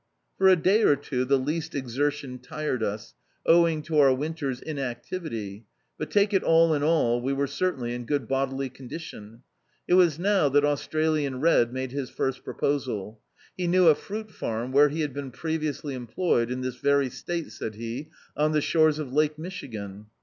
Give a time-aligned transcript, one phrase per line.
[0.39, 3.13] For a day or two the least exertion tired us,
[3.45, 5.67] owing to our winter's inactivity,
[5.99, 9.43] but take it all in all, we were certainly in good bodily condition.
[9.87, 13.21] It was now that Australian Red made his first proposal.
[13.55, 17.51] He knew a fruit farm, where he had been previously employed, "in this very State,"
[17.51, 20.07] said he, "on the shores of Lake Michigan."